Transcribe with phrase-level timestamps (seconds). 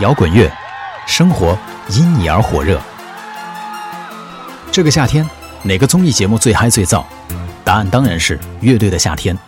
[0.00, 0.50] 摇滚乐，
[1.06, 1.56] 生活
[1.90, 2.80] 因你而火热。
[4.72, 5.24] 这个夏天，
[5.62, 7.04] 哪个综艺节目最嗨最燥？
[7.62, 9.36] 答案当然是《乐队的夏天》。《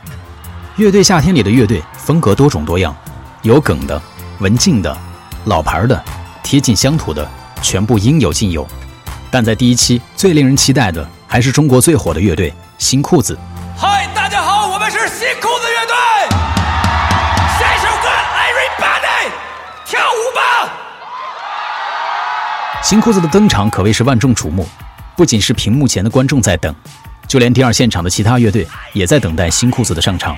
[0.76, 2.94] 乐队夏天》里的乐队风格多种多样，
[3.42, 4.00] 有梗的、
[4.38, 4.96] 文静的、
[5.46, 6.00] 老牌的、
[6.44, 7.28] 贴近乡土的，
[7.60, 8.64] 全部应有尽有。
[9.32, 13.36] 但在第一期最令人期待的，还是中国最火的乐队——新裤子。
[13.76, 16.55] 嗨，大家好，我们是新裤子乐队。
[22.86, 24.64] 新裤子的登场可谓是万众瞩目，
[25.16, 26.72] 不仅是屏幕前的观众在等，
[27.26, 30.36] 就连第二现场的其他乐队也在等待新裤子的上场。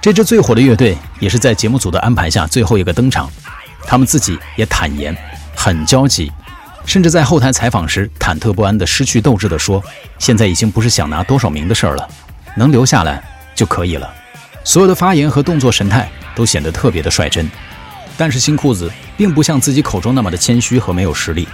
[0.00, 3.30] 这支最火的乐队也是在节目组的安排下最后一个登场，
[3.84, 5.14] 他们自己也坦言
[5.54, 6.32] 很焦急，
[6.86, 9.84] 甚至在后台采访时忐忑不安的失去斗志的说
[10.18, 12.08] ：“现在已经不是想拿多少名的事儿了，
[12.56, 13.22] 能留下来
[13.54, 14.10] 就可以了。”
[14.64, 17.46] 所有的发言和动作神态都显得特别的率真。
[18.20, 21.48] 但是新裤子并不像自己口中那么的谦虚和没有实力。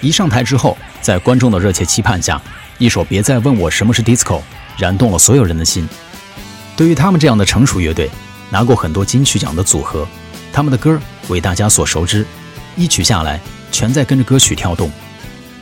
[0.00, 2.42] 一上台之后，在观众的热切期盼下，
[2.76, 4.40] 一首《别再问我什么是 disco》
[4.76, 5.88] 燃动了所有人的心。
[6.76, 8.10] 对于他们这样的成熟乐队，
[8.50, 10.04] 拿过很多金曲奖的组合，
[10.52, 12.26] 他们的歌为大家所熟知，
[12.74, 14.90] 一曲下来全在跟着歌曲跳动。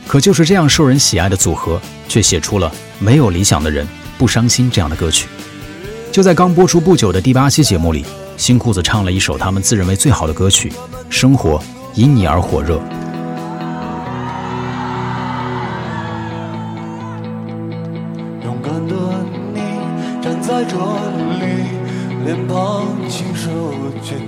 [0.07, 5.27] 可就是这样受人喜爱的组合，却写出了没有理想的人不伤心这样的歌曲。
[6.11, 8.03] 就在刚播出不久的第八期节目里。
[8.37, 10.69] 新裤子唱了一首他们自认为最好的歌曲
[11.09, 11.59] 《生活
[11.95, 12.75] 因你而火热》。
[18.43, 18.95] 勇敢的
[19.55, 19.59] 你
[20.21, 21.63] 站在这里，
[22.23, 23.25] 脸庞清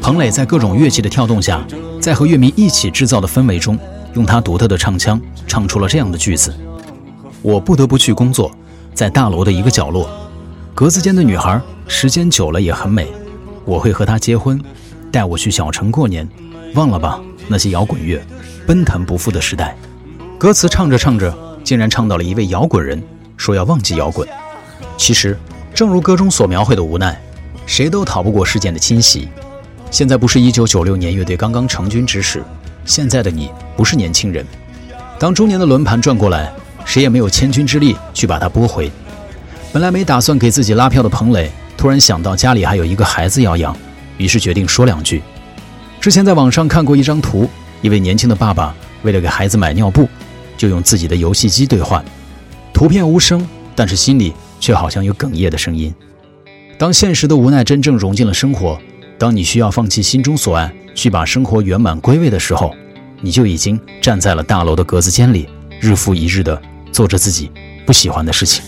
[0.02, 1.64] 彭磊在各种乐器的跳动下，
[2.02, 3.78] 在和乐迷一起制造的氛围中，
[4.16, 6.52] 用他独特的唱腔唱出了这样的句子
[7.44, 8.52] ：“我不得不去工作，
[8.96, 10.10] 在大楼的一个角落，
[10.74, 13.08] 格子间的女孩，时间久了也很美。”
[13.70, 14.60] 我会和他结婚，
[15.12, 16.28] 带我去小城过年，
[16.74, 18.20] 忘了吧那些摇滚乐，
[18.66, 19.78] 奔腾不复的时代。
[20.40, 21.32] 歌词唱着唱着，
[21.64, 23.00] 竟然唱到了一位摇滚人
[23.38, 24.28] 说要忘记摇滚。
[24.98, 25.38] 其实，
[25.72, 27.22] 正如歌中所描绘的无奈，
[27.68, 29.28] 谁都逃不过事件的侵袭。
[29.92, 32.44] 现在不是1996年乐队刚刚成军之时，
[32.86, 34.44] 现在的你不是年轻人。
[35.20, 36.52] 当中年的轮盘转过来，
[36.86, 38.92] 谁也没有千钧之力去把它拨回。
[39.72, 41.52] 本来没打算给自己拉票的彭磊。
[41.80, 43.74] 突然想到家里还有一个孩子要养，
[44.18, 45.22] 于是决定说两句。
[46.02, 47.50] 之前在网上看过一张图，
[47.82, 50.06] 一位年轻的爸爸为了给孩子买尿布，
[50.58, 52.04] 就用自己的游戏机兑换。
[52.74, 53.48] 图片无声，
[53.78, 55.96] 但是心里却好像有哽咽的声音。
[56.78, 58.78] 当现实的无奈真正融进了生活，
[59.18, 62.76] 当你需要放弃心中所爱，去把生活圆满归位的时候，
[63.22, 65.48] 你就已经站在了大楼的格子间里，
[65.80, 66.62] 日复一日的
[66.92, 67.50] 做着自己
[67.86, 68.66] 不喜欢的事情。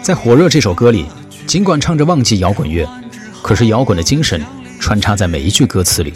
[0.00, 1.04] 在《火热》这首歌里。
[1.56, 2.86] 尽管唱着忘记摇滚乐，
[3.40, 4.44] 可是摇滚的精神
[4.78, 6.12] 穿插在每一句歌词里。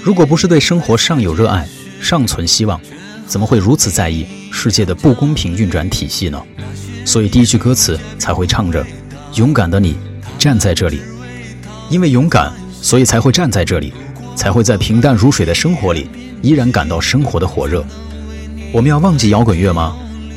[0.00, 1.66] 如果不是对生活尚有热爱，
[2.00, 2.80] 尚存希望，
[3.26, 6.40] 怎么会如此在意世界的不公平运转体系呢？
[7.04, 8.86] 所以第一句歌词才会唱着
[9.34, 9.96] ：“勇敢的你
[10.38, 11.00] 站在这里，
[11.90, 13.92] 因为勇敢，所以才会站在这里，
[14.36, 16.08] 才会在平淡如水的生活里
[16.42, 17.84] 依然感到生活的火热。”
[18.70, 19.96] 我们要忘记摇滚乐吗？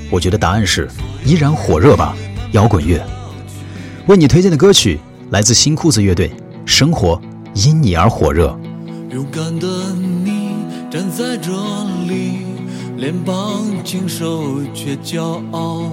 [0.10, 0.90] 我觉得答案是
[1.24, 2.18] 依然火热吧，
[2.54, 3.00] 摇滚乐。
[4.08, 4.98] 为你推荐的歌曲
[5.32, 6.30] 来自新裤子乐队，
[6.66, 7.22] 《生活
[7.54, 8.58] 因你而火热》。
[9.14, 9.68] 勇敢的
[10.24, 10.54] 你
[10.90, 11.52] 站在这
[12.08, 12.38] 里，
[12.96, 15.92] 脸庞清瘦却骄傲，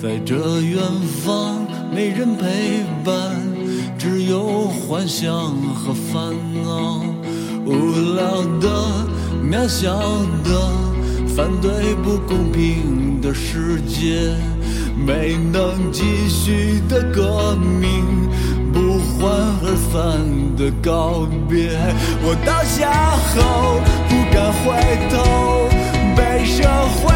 [0.00, 0.80] 在这远
[1.24, 3.36] 方没人陪伴，
[3.98, 5.28] 只有幻想
[5.74, 7.04] 和烦恼。
[7.64, 8.70] 无聊的、
[9.42, 9.98] 渺小
[10.44, 10.70] 的，
[11.34, 14.36] 反对不公平的世界。
[14.96, 18.28] 没能继续的革命，
[18.72, 19.30] 不欢
[19.62, 20.18] 而散
[20.56, 21.78] 的告别。
[22.22, 24.64] 我倒下后不敢回
[25.10, 25.14] 头，
[26.16, 26.62] 被社
[26.96, 27.15] 会